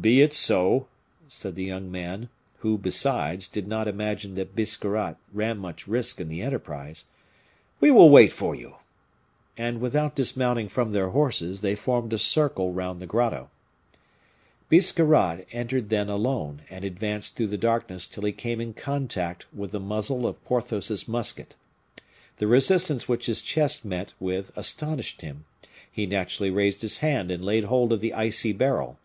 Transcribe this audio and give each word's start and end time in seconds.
"Be 0.00 0.22
it 0.22 0.32
so," 0.32 0.86
said 1.28 1.54
the 1.54 1.62
young 1.64 1.92
man, 1.92 2.30
who, 2.60 2.78
besides, 2.78 3.46
did 3.46 3.68
not 3.68 3.86
imagine 3.86 4.34
that 4.34 4.56
Biscarrat 4.56 5.18
ran 5.30 5.58
much 5.58 5.86
risk 5.86 6.22
in 6.22 6.30
the 6.30 6.40
enterprise, 6.40 7.04
"we 7.78 7.90
will 7.90 8.08
wait 8.08 8.32
for 8.32 8.54
you." 8.54 8.76
And 9.58 9.82
without 9.82 10.16
dismounting 10.16 10.70
from 10.70 10.92
their 10.92 11.10
horses, 11.10 11.60
they 11.60 11.74
formed 11.74 12.14
a 12.14 12.18
circle 12.18 12.72
round 12.72 12.98
the 12.98 13.04
grotto. 13.06 13.50
Biscarrat 14.70 15.46
entered 15.52 15.90
then 15.90 16.08
alone, 16.08 16.62
and 16.70 16.82
advanced 16.82 17.36
through 17.36 17.48
the 17.48 17.58
darkness 17.58 18.06
till 18.06 18.24
he 18.24 18.32
came 18.32 18.62
in 18.62 18.72
contact 18.72 19.44
with 19.52 19.72
the 19.72 19.78
muzzle 19.80 20.26
of 20.26 20.42
Porthos's 20.46 21.06
musket. 21.06 21.56
The 22.38 22.46
resistance 22.46 23.06
which 23.06 23.26
his 23.26 23.42
chest 23.42 23.84
met 23.84 24.14
with 24.18 24.50
astonished 24.56 25.20
him; 25.20 25.44
he 25.92 26.06
naturally 26.06 26.50
raised 26.50 26.80
his 26.80 26.96
hand 27.04 27.30
and 27.30 27.44
laid 27.44 27.64
hold 27.64 27.92
of 27.92 28.00
the 28.00 28.14
icy 28.14 28.54
barrel. 28.54 28.96